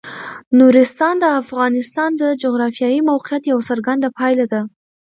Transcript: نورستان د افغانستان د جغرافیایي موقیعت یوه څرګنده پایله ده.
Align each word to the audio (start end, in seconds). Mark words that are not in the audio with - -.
نورستان 0.59 1.15
د 1.19 1.25
افغانستان 1.41 2.09
د 2.21 2.23
جغرافیایي 2.43 2.99
موقیعت 3.09 3.43
یوه 3.51 3.63
څرګنده 3.69 4.07
پایله 4.17 4.45
ده. 4.53 4.61